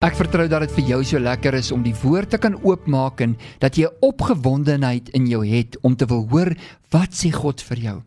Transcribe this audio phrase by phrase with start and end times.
[0.00, 3.18] Ek vertrou dat dit vir jou so lekker is om die woord te kan oopmaak
[3.20, 6.56] en dat jy 'n opgewondenheid in jou het om te wil hoor
[6.88, 8.02] wat sê God vir jou.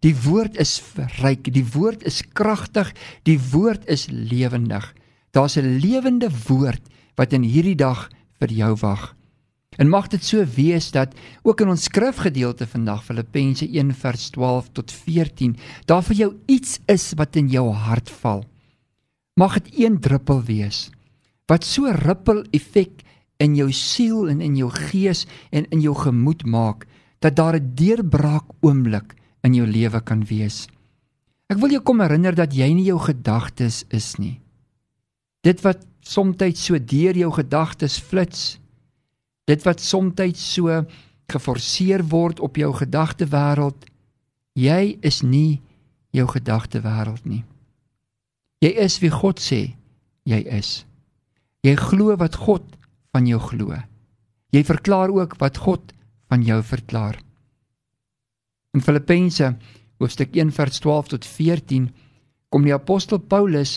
[0.00, 0.80] Die woord is
[1.20, 2.94] ryk, die woord is kragtig,
[3.24, 4.94] die woord is lewendig.
[5.32, 6.80] Daar's 'n lewende woord
[7.16, 8.08] wat in hierdie dag
[8.40, 9.14] vir jou wag.
[9.76, 14.68] En mag dit so wees dat ook in ons skrifgedeelte vandag Filippense 1 vers 12
[14.72, 18.44] tot 14 daar vir jou iets is wat in jou hart val.
[19.36, 20.90] Mag dit een druppel wees
[21.50, 23.02] wat so rippel effek
[23.42, 26.86] in jou siel en in jou gees en in jou gemoed maak
[27.20, 30.68] dat daar 'n deurbraak oomblik in jou lewe kan wees.
[31.50, 34.40] Ek wil jou kom herinner dat jy nie jou gedagtes is nie.
[35.42, 38.58] Dit wat soms so deur jou gedagtes flits,
[39.46, 40.84] dit wat soms so
[41.28, 43.86] geforseer word op jou gedagtewêreld,
[44.54, 45.60] jy is nie
[46.10, 47.44] jou gedagtewêreld nie.
[48.60, 49.74] Jy is wie God sê
[50.24, 50.84] jy is.
[51.60, 52.64] Jy glo wat God
[53.12, 53.76] van jou glo.
[54.54, 55.92] Jy verklaar ook wat God
[56.32, 57.18] van jou verklaar.
[58.72, 59.50] In Filippense
[60.00, 61.90] hoofstuk 1 vers 12 tot 14
[62.48, 63.76] kom die apostel Paulus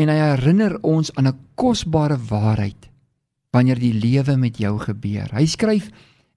[0.00, 2.88] en hy herinner ons aan 'n kosbare waarheid
[3.52, 5.28] wanneer die lewe met jou gebeur.
[5.32, 5.90] Hy skryf: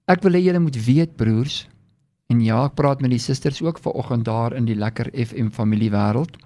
[0.06, 1.66] Ek wil hê julle moet weet broers
[2.28, 6.36] en ja, ek praat met die susters ook vanoggend daar in die lekker FM familiewêreld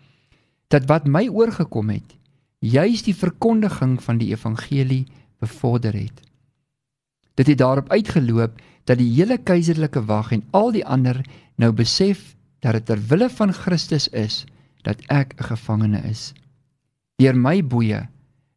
[0.68, 2.19] dat wat my oorgekom het
[2.60, 5.06] juis die verkondiging van die evangelie
[5.40, 6.20] bevorder het.
[7.34, 11.22] Dit het daarop uitgeloop dat die hele keiserlike wag en al die ander
[11.56, 14.44] nou besef dat dit ter wille van Christus is
[14.84, 16.32] dat ek 'n gevangene is.
[17.16, 18.08] Deur my boeye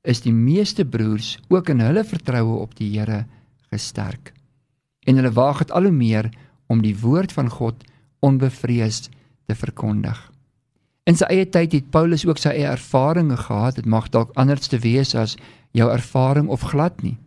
[0.02, 3.26] is die meeste broers ook in hulle vertroue op die Here
[3.72, 4.34] gesterk.
[5.08, 6.30] En hulle waag dit al hoe meer
[6.68, 7.84] om die woord van God
[8.20, 9.10] onbevreesd
[9.46, 10.33] te verkondig.
[11.04, 13.76] In sy eie tyd het Paulus ook sy eie ervarings gehad.
[13.76, 15.36] Dit mag dalk anders te wees as
[15.76, 17.18] jou ervaring of glad nie.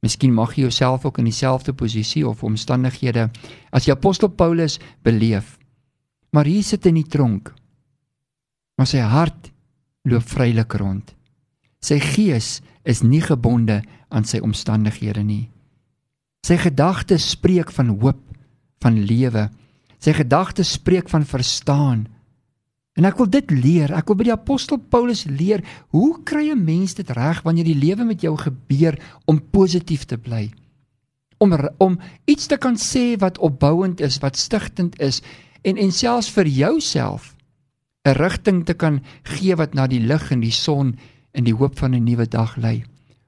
[0.00, 3.28] Miskien mag jy jouself ook in dieselfde posisie of omstandighede
[3.74, 5.58] as die apostel Paulus beleef.
[6.30, 7.52] Maar hier sit in die tronk.
[8.78, 9.50] Maar sy hart
[10.08, 11.14] loop vrylik rond.
[11.82, 15.48] Sy gees is nie gebonde aan sy omstandighede nie.
[16.46, 18.20] Sy gedagtes spreek van hoop,
[18.80, 19.48] van lewe.
[19.98, 22.06] Sy gedagtes spreek van verstaan,
[22.98, 23.92] En ek wil dit leer.
[23.94, 25.62] Ek wil by die apostel Paulus leer,
[25.94, 30.18] hoe kry 'n mens dit reg wanneer die lewe met jou gebeur om positief te
[30.18, 30.50] bly?
[31.38, 35.22] Om om iets te kan sê wat opbouend is, wat stigtend is
[35.62, 37.36] en en selfs vir jouself
[38.04, 40.96] 'n rigting te kan gee wat na die lig en die son
[41.32, 42.84] en die hoop van 'n nuwe dag lei.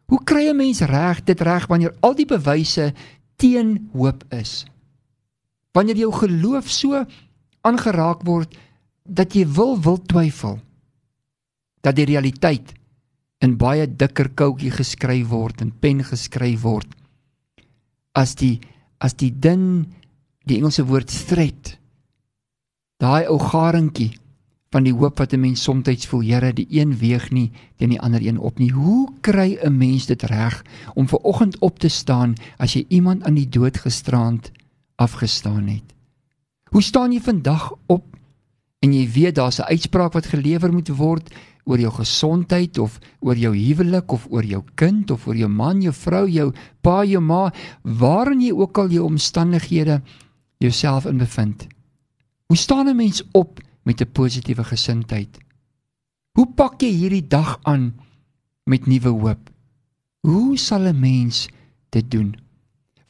[0.07, 2.93] Hoe kry 'n mens reg dit reg wanneer al die bewyse
[3.37, 4.67] teen hoop is?
[5.73, 7.05] Wanneer jou geloof so
[7.61, 8.57] aangeraak word
[9.11, 10.59] dat jy wil wil twyfel.
[11.83, 12.75] Dat die realiteit
[13.43, 16.89] in baie dikker koutjie geskryf word en pen geskryf word.
[18.15, 18.61] As die
[19.01, 19.87] as die dun
[20.45, 21.77] die Engelse woord threat
[23.01, 24.13] daai ou garingkie
[24.71, 28.01] van die hoop wat 'n mens soms voel Here die een weeg nie teen die
[28.01, 28.71] ander een op nie.
[28.71, 33.25] Hoe kry 'n mens dit reg om ver oggend op te staan as jy iemand
[33.25, 34.53] aan die dood gisterand
[34.97, 35.95] afgestaan het?
[36.71, 38.20] Hoe staan jy vandag op
[38.81, 41.31] en jy weet daar's 'n uitspraak wat gelewer moet word
[41.65, 45.83] oor jou gesondheid of oor jou huwelik of oor jou kind of oor jou man,
[45.83, 47.53] jou vrou, jou pa, jou ma,
[47.83, 50.01] waarin jy ook al jou omstandighede
[50.59, 51.67] jouself in bevind.
[52.47, 55.39] Hoe staan 'n mens op met 'n positiewe gesindheid?
[56.33, 57.95] Hoe pak jy hierdie dag aan
[58.65, 59.51] met nuwe hoop?
[60.21, 61.49] Hoe sal 'n mens
[61.91, 62.37] dit doen?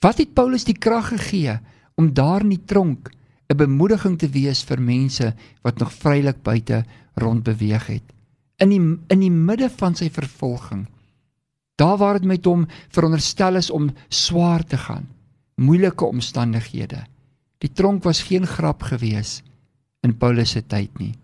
[0.00, 1.58] Wat het Paulus die krag gegee
[1.94, 3.10] om daar in die tronk
[3.50, 5.32] 'n bemoediging te wees vir mense
[5.66, 6.84] wat nog vrylik buite
[7.18, 8.06] rond beweeg het.
[8.62, 8.80] In die
[9.10, 10.86] in die midde van sy vervolging.
[11.74, 15.08] Daar waar dit met hom veronderstel is om swaar te gaan,
[15.56, 17.06] moeilike omstandighede.
[17.58, 19.42] Die tronk was geen grap gewees
[20.06, 21.14] in Paulus se tyd nie.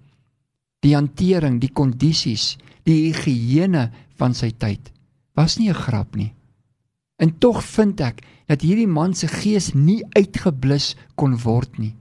[0.82, 4.90] Die hantering, die kondisies, die higiëne van sy tyd
[5.34, 6.32] was nie 'n grap nie.
[7.18, 11.94] En tog vind ek dat hierdie man se gees nie uitgeblus kon word nie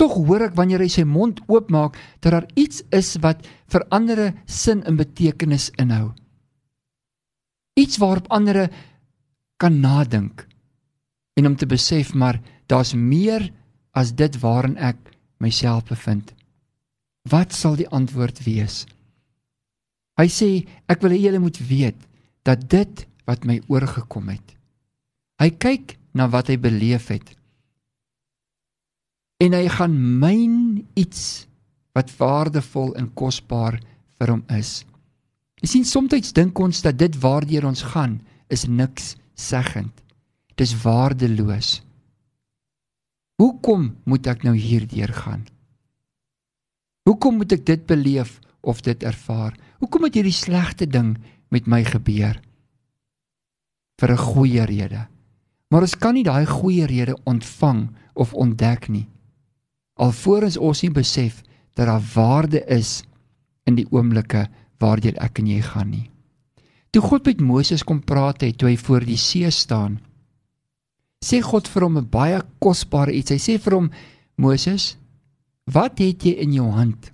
[0.00, 4.22] tog hoor ek wanneer hy sy mond oopmaak dat daar iets is wat vir ander
[4.48, 6.14] sin en betekenis inhou.
[7.76, 8.68] Iets waarop ander
[9.60, 10.46] kan nadink
[11.36, 12.40] en om te besef maar
[12.72, 13.50] daar's meer
[13.96, 14.98] as dit waarin ek
[15.40, 16.32] myself bevind.
[17.28, 18.86] Wat sal die antwoord wees?
[20.16, 20.50] Hy sê
[20.88, 22.00] ek wil hê julle moet weet
[22.48, 24.56] dat dit wat my oorgekom het.
[25.40, 27.36] Hy kyk na wat hy beleef het
[29.40, 30.56] en hy gaan myn
[31.00, 31.46] iets
[31.96, 33.80] wat waardevol en kosbaar
[34.20, 34.82] vir hom is.
[35.60, 38.20] Jy sien soms dink ons dat dit waardeur ons gaan
[38.52, 39.92] is niks seggend.
[40.56, 41.80] Dis waardeloos.
[43.40, 45.46] Hoekom moet ek nou hierdeur gaan?
[47.08, 49.56] Hoekom moet ek dit beleef of dit ervaar?
[49.80, 51.14] Hoekom het hierdie slegte ding
[51.48, 52.36] met my gebeur?
[54.00, 55.08] Vir 'n goeie rede.
[55.70, 59.08] Maar ons kan nie daai goeie rede ontvang of ontdek nie.
[60.00, 61.42] Alvorens ons nie besef
[61.76, 63.02] dat daar waarde is
[63.68, 64.46] in die oomblikke
[64.80, 66.06] waardeur ek en jy gaan nie.
[66.90, 70.00] Toe God met Moses kom praat het toe hy voor die see staan,
[71.20, 73.30] sê God vir hom 'n baie kosbare iets.
[73.30, 73.90] Hy sê vir hom:
[74.36, 74.96] "Moses,
[75.66, 77.10] wat het jy in jou hand?"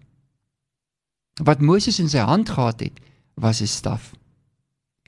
[1.43, 3.01] Wat Moses in sy hand gehad het,
[3.35, 4.15] was 'n staf.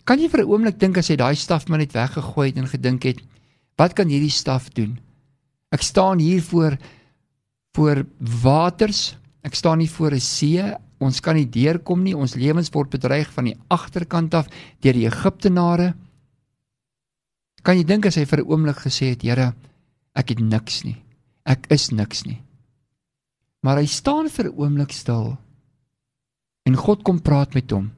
[0.04, 2.66] Kan jy vir 'n oomblik dink as hy daai staf maar net weggegooi het en
[2.66, 3.20] gedink het,
[3.76, 4.98] "Wat kan hierdie staf doen?"
[5.70, 6.78] Ek staan hier voor
[7.76, 8.06] voor
[8.42, 9.16] waters.
[9.42, 10.74] Ek staan nie voor 'n see.
[10.98, 12.16] Ons kan nie deurkom nie.
[12.16, 14.48] Ons lewens word bedreig van die agterkant af
[14.80, 15.94] deur die Egiptenare.
[17.62, 19.54] Kan jy dink as hy vir 'n oomblik gesê het, Here,
[20.14, 20.96] ek het niks nie.
[21.44, 22.42] Ek is niks nie.
[23.62, 25.38] Maar hy staan vir 'n oomblik stil.
[26.64, 27.90] En God kom praat met hom.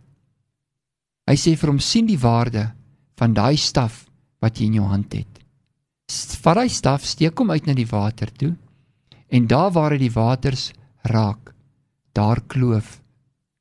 [1.26, 2.72] Hy sê vir hom sien die waarde
[3.16, 4.06] van daai staf
[4.40, 5.40] wat jy in jou hand het.
[6.42, 8.56] Vat daai staf, steek hom uit na die water toe.
[9.30, 10.70] En daar waar dit die waters
[11.06, 11.54] raak,
[12.12, 13.00] daar kloof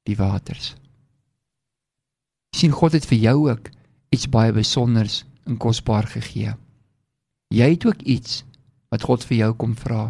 [0.03, 0.75] die waters.
[2.59, 3.69] sien God het vir jou ook
[4.09, 6.55] iets baie besonders en kosbaar gegee.
[7.53, 8.43] Jy het ook iets
[8.89, 10.09] wat God vir jou kom vra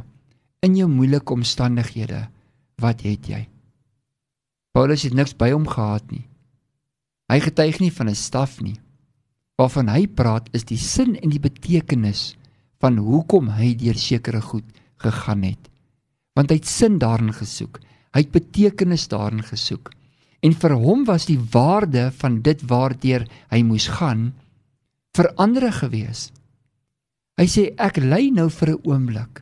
[0.66, 2.26] in jou moeilike omstandighede.
[2.80, 3.44] Wat het jy?
[4.72, 6.26] Paulus het niks by hom gehad nie.
[7.30, 8.80] Hy getuig nie van 'n staf nie.
[9.60, 12.36] Waarvan hy praat is die sin en die betekenis
[12.80, 14.66] van hoekom hy deur sekere goed
[15.04, 15.70] gegaan het.
[16.36, 17.80] Want hy het sin daarin gesoek.
[18.14, 19.92] Hy het betekenis daarin gesoek.
[20.40, 24.32] En vir hom was die waarde van dit waardeur hy moes gaan
[25.18, 26.30] verander gewees.
[27.40, 29.42] Hy sê ek ly nou vir 'n oomblik,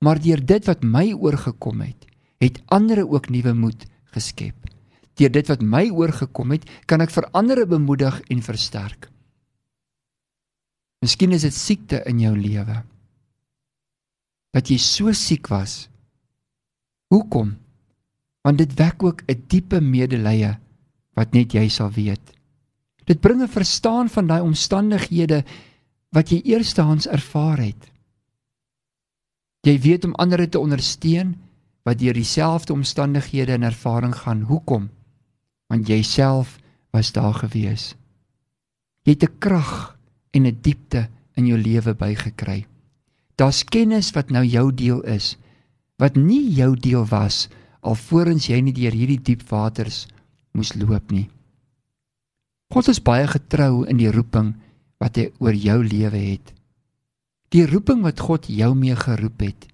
[0.00, 2.06] maar deur dit wat my oorgekom het,
[2.40, 4.54] het ander ook nuwe moed geskep.
[5.14, 9.10] Deur dit wat my oorgekom het, kan ek verander bemoedig en versterk.
[11.00, 12.82] Miskien is dit siekte in jou lewe.
[14.50, 15.88] Dat jy so siek was.
[17.10, 17.56] Hoekom?
[18.42, 20.56] Want dit wek ook 'n diepe medelee
[21.14, 22.32] wat net jy sal weet.
[23.04, 25.44] Dit bring 'n verstaan van daai omstandighede
[26.10, 27.90] wat jy eerstehands ervaar het.
[29.60, 31.36] Jy weet om ander te ondersteun
[31.82, 34.42] wat deur dieselfde omstandighede en ervaring gaan.
[34.42, 34.90] Hoekom?
[35.66, 36.58] Want jy self
[36.90, 37.94] was daar gewees.
[39.02, 39.98] Jy het 'n krag
[40.30, 42.66] en 'n diepte in jou lewe bygekry.
[43.40, 45.36] Daar's kennis wat nou jou deel is
[46.00, 47.46] wat nie jou deel was
[47.80, 50.06] alvorens jy nie deur hierdie diep waters
[50.56, 51.28] moes loop nie.
[52.72, 54.54] God is baie getrou in die roeping
[55.00, 56.52] wat hy oor jou lewe het.
[57.50, 59.66] Die roeping wat God jou mee geroep het.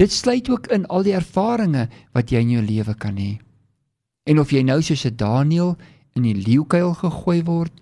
[0.00, 3.36] Dit sluit ook in al die ervarings wat jy in jou lewe kan hê.
[4.24, 5.76] En of jy nou soos 'n Daniël
[6.16, 7.72] in die leeukuil gegooi word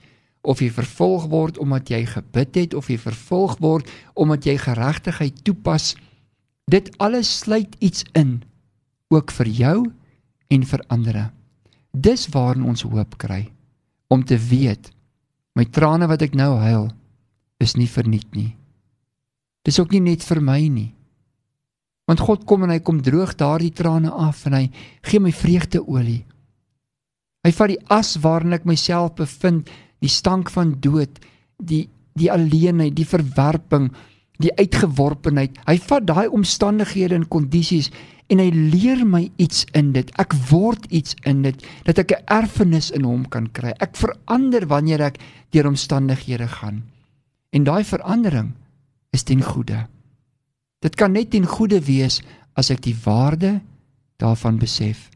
[0.43, 5.43] of jy vervolg word omdat jy gebid het of jy vervolg word omdat jy geregtigheid
[5.45, 5.95] toepas,
[6.71, 8.43] dit alles sluit iets in
[9.13, 9.79] ook vir jou
[10.49, 11.19] en vir ander.
[11.93, 13.49] Dis waarin ons hoop kry
[14.09, 14.93] om te weet
[15.59, 16.87] my trane wat ek nou huil
[17.59, 18.53] is nie verniet nie.
[19.67, 20.93] Dis ook nie net vir my nie.
[22.09, 24.65] Want God kom en hy kom droog daardie trane af en hy
[25.05, 26.23] gee my vreugdeolie.
[27.45, 29.69] Hy vat die as waarin ek myself bevind,
[30.05, 31.19] die stank van dood,
[31.59, 31.89] die
[32.19, 33.93] die alleenheid, die verwerping,
[34.43, 35.59] die uitgeworpenheid.
[35.69, 37.93] Hy vat daai omstandighede en kondisies
[38.29, 40.11] en hy leer my iets in dit.
[40.21, 43.73] Ek word iets in dit dat ek 'n erfenis in hom kan kry.
[43.81, 45.19] Ek verander wanneer ek
[45.51, 46.83] deur omstandighede gaan.
[47.51, 48.53] En daai verandering
[49.13, 49.87] is ten goeie.
[50.81, 52.21] Dit kan net ten goeie wees
[52.55, 53.61] as ek die waarde
[54.17, 55.11] daarvan besef.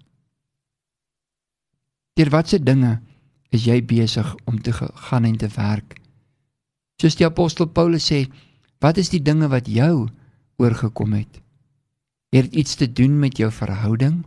[2.15, 3.01] Deur watse dinge
[3.53, 5.99] is jy besig om te gaan en te werk?
[7.01, 8.25] Soos die apostel Paulus sê,
[8.83, 10.09] wat is die dinge wat jou
[10.63, 11.41] oorgekom het?
[12.33, 14.23] Het dit iets te doen met jou verhouding?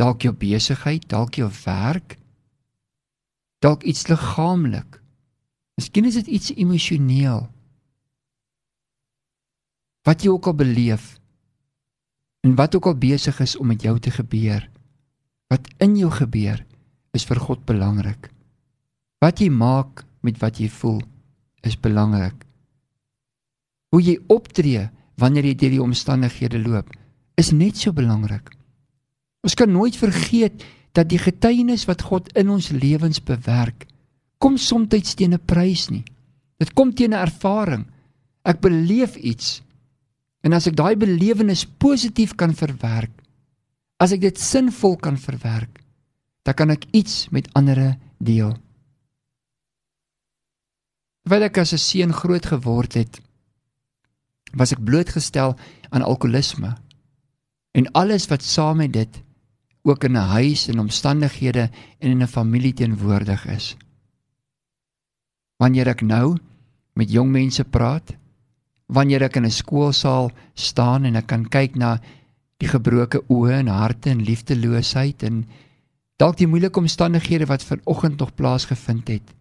[0.00, 2.18] Dalk jou besigheid, dalk jou werk?
[3.62, 4.98] Dalk iets liggaamlik?
[5.78, 7.46] Miskien is dit iets emosioneel.
[10.04, 11.14] Wat jy ook al beleef
[12.44, 14.66] en wat ook al besig is om met jou te gebeur,
[15.48, 16.60] wat in jou gebeur,
[17.14, 18.30] is vir God belangrik.
[19.22, 21.00] Wat jy maak met wat jy voel,
[21.64, 22.36] is belangrik.
[23.94, 24.88] Hoe jy optree
[25.20, 26.90] wanneer jy deur die omstandighede loop,
[27.38, 28.50] is net so belangrik.
[29.44, 33.86] Ons kan nooit vergeet dat die getuienis wat God in ons lewens bewerk,
[34.38, 36.04] kom soms teen 'n prys nie.
[36.58, 37.84] Dit kom teen 'n ervaring.
[38.44, 39.62] Ek beleef iets.
[40.42, 43.10] En as ek daai belewenis positief kan verwerk,
[43.98, 45.83] as ek dit sinvol kan verwerk,
[46.44, 48.52] dan kan ek iets met ander deel.
[51.24, 53.20] Terwyl ek as 'n seun groot geword het,
[54.52, 55.56] was ek blootgestel
[55.90, 56.76] aan alkoholisme
[57.72, 59.22] en alles wat saam met dit
[59.82, 63.76] ook in 'n huis en omstandighede en in 'n familie teenwoordig is.
[65.56, 66.36] Wanneer ek nou
[66.92, 68.16] met jong mense praat,
[68.86, 72.00] wanneer ek in 'n skoolsaal staan en ek kan kyk na
[72.56, 75.44] die gebroke oë en harte en liefdeloosheid en
[76.20, 79.34] dalk die moeilike omstandighede wat vanoggend nog plaasgevind het,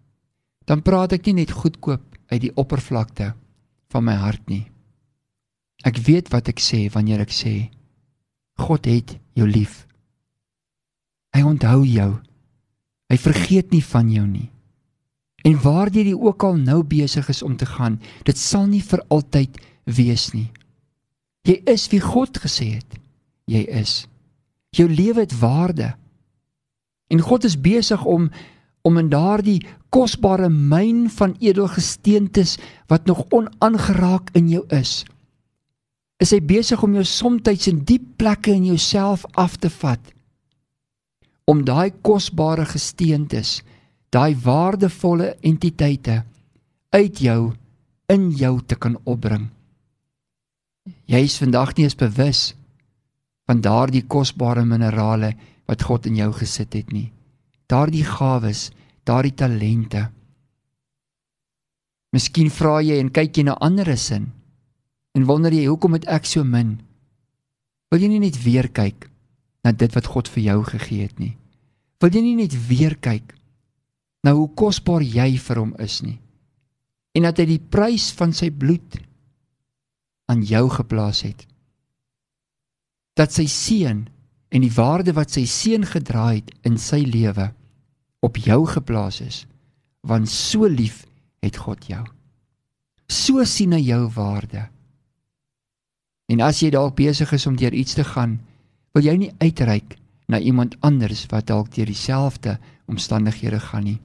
[0.66, 3.34] dan praat ek nie net goedkoop uit die oppervlakte
[3.94, 4.66] van my hart nie.
[5.84, 7.70] Ek weet wat ek sê wanneer ek sê
[8.62, 9.84] God het jou lief.
[11.34, 12.12] Hy onthou jou.
[13.10, 14.50] Hy vergeet nie van jou nie.
[15.44, 19.04] En waar jy ook al nou besig is om te gaan, dit sal nie vir
[19.12, 20.50] altyd wees nie.
[21.44, 23.00] Jy is wie God gesê het.
[23.52, 24.06] Jy is.
[24.72, 25.92] Jou lewe het waarde.
[27.08, 28.30] En God is besig om
[28.84, 29.62] om in daardie
[29.96, 32.58] kosbare myn van edelgesteentes
[32.92, 35.06] wat nog onaangeraak in jou is,
[36.20, 40.12] is hy besig om jou soms in diep plekke in jouself af te vat
[41.46, 43.62] om daai kosbare gesteentes,
[44.12, 46.22] daai waardevolle entiteite
[46.94, 47.54] uit jou
[48.14, 49.50] in jou te kan opbring.
[51.08, 52.54] Jy is vandag nie eens bewus
[53.48, 55.34] van daardie kosbare minerale
[55.74, 57.10] wat God in jou gesit het nie.
[57.72, 58.70] Daardie gawes,
[59.08, 60.08] daardie talente.
[62.14, 64.30] Miskien vra jy en kyk jy na ander sin
[65.18, 66.78] en wonder jy hoekom het ek so min?
[67.90, 69.10] Wil jy nie net weer kyk
[69.66, 71.36] na dit wat God vir jou gegee het nie.
[72.02, 73.34] Wil jy nie net weer kyk
[74.24, 76.20] na hoe kosbaar jy vir hom is nie
[77.14, 78.98] en dat hy die prys van sy bloed
[80.32, 81.44] aan jou geplaas het.
[83.14, 84.08] Dat sy seun
[84.54, 87.50] en die waarde wat sy seun gedra het in sy lewe
[88.24, 89.44] op jou geplaas is
[90.04, 91.06] want so lief
[91.44, 92.04] het God jou.
[93.08, 94.66] So sien hy jou waarde.
[96.32, 98.38] En as jy dalk besig is om deur iets te gaan,
[98.96, 99.96] wil jy nie uitreik
[100.28, 102.58] na iemand anders wat dalk deur dieselfde
[102.92, 104.00] omstandighede gaan nie.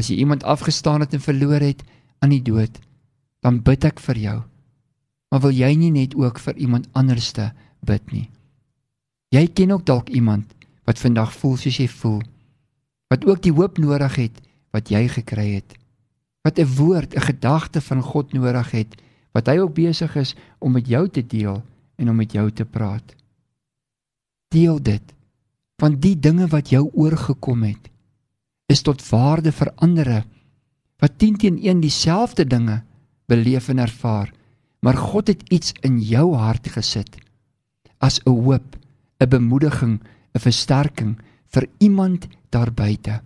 [0.00, 1.84] As jy iemand afgestaan het en verloor het
[2.24, 2.78] aan die dood,
[3.44, 4.38] dan bid ek vir jou.
[5.32, 7.50] Maar wil jy nie net ook vir iemand anderste
[7.84, 8.28] bid nie?
[9.32, 10.50] Jy ken ook dalk iemand
[10.84, 12.20] wat vandag voel soos jy voel,
[13.08, 14.40] wat ook die hoop nodig het
[14.72, 15.76] wat jy gekry het.
[16.44, 19.00] Wat 'n woord, 'n gedagte van God nodig het
[19.32, 21.62] wat hy ook besig is om met jou te deel
[21.96, 23.14] en om met jou te praat.
[24.48, 25.02] Deel dit.
[25.76, 27.90] Want die dinge wat jou oorgekom het
[28.66, 30.24] is tot waarde vir ander
[30.98, 32.82] wat 10 teen 1 dieselfde dinge
[33.26, 34.32] beleef en ervaar.
[34.80, 37.16] Maar God het iets in jou hart gesit
[37.98, 38.76] as 'n hoop,
[39.22, 40.00] 'n bemoediging,
[40.34, 43.20] 'n versterking vir iemand daar buite.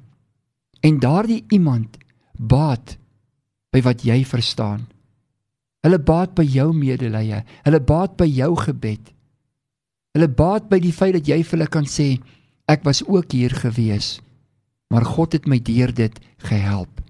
[0.81, 1.97] En daardie iemand
[2.39, 2.99] baat
[3.71, 4.87] by wat jy verstaan.
[5.81, 9.13] Hulle baat by jou medelee, hulle baat by jou gebed.
[10.13, 12.17] Hulle baat by die feit dat jy vir hulle kan sê
[12.67, 14.21] ek was ook hier gewees,
[14.91, 17.01] maar God het my deur dit gehelp.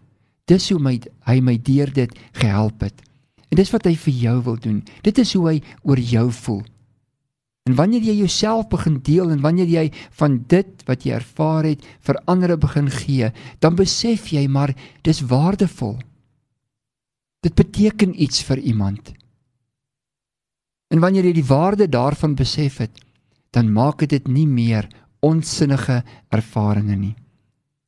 [0.47, 3.03] Dis hoe my hy my deur dit gehelp het.
[3.51, 4.83] En dis wat hy vir jou wil doen.
[5.03, 6.63] Dit is hoe hy oor jou voel.
[7.67, 9.87] En wanneer jy jouself begin deel en wanneer jy
[10.21, 14.71] van dit wat jy ervaar het vir ander begin gee, dan besef jy maar
[15.03, 15.97] dis waardevol.
[17.43, 19.11] Dit beteken iets vir iemand.
[20.95, 23.03] En wanneer jy die waarde daarvan besef het,
[23.51, 24.87] dan maak dit nie meer
[25.27, 27.15] onsinnige ervarings nie.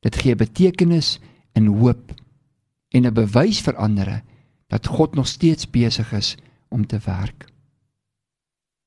[0.03, 1.19] Dit gee betekenis
[1.55, 2.11] en hoop
[2.91, 4.23] en 'n bewys vir ander
[4.67, 6.35] dat God nog steeds besig is
[6.69, 7.47] om te werk.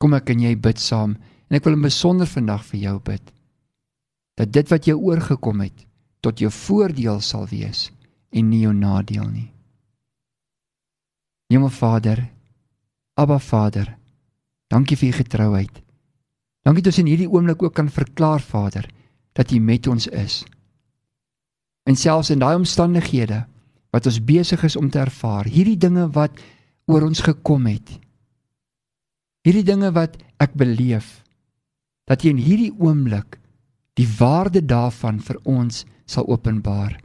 [0.02, 3.32] Kom ek en jy bid saam en ek wil in besonder vandag vir jou bid
[4.40, 5.84] dat dit wat jou oorgekom het
[6.26, 7.90] tot jou voordeel sal wees
[8.32, 9.50] en nie jou nadeel nie.
[11.52, 12.24] Hemelvader,
[13.14, 13.92] Abba Vader,
[14.72, 15.82] dankie vir u getrouheid.
[16.66, 18.88] Dankie dat ons in hierdie oomblik ook kan verklaar Vader
[19.36, 20.42] dat U met ons is.
[21.86, 23.44] En selfs in daai omstandighede
[23.92, 26.40] wat ons besig is om te ervaar, hierdie dinge wat
[26.86, 27.98] oor ons gekom het.
[29.42, 31.22] Hierdie dinge wat ek beleef
[32.06, 33.38] dat U in hierdie oomblik
[33.98, 36.96] die waarde daarvan vir ons sal openbaar.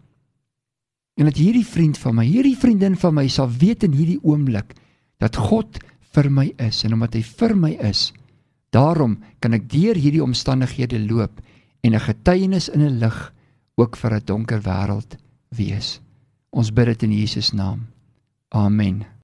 [1.18, 4.76] En dat hierdie vriend van my, hierdie vriendin van my sal weet in hierdie oomblik
[5.22, 5.80] dat God
[6.14, 8.12] vir my is en omdat hy vir my is,
[8.76, 11.42] daarom kan ek deur hierdie omstandighede loop
[11.82, 13.34] en 'n getuienis in 'n lig
[13.78, 15.18] ook vir 'n donker wêreld
[15.50, 16.02] wees.
[16.52, 17.88] Ons bid dit in Jesus naam.
[18.50, 19.06] Amen.